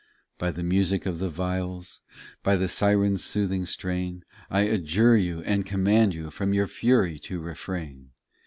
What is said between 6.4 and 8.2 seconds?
your fury to refrain.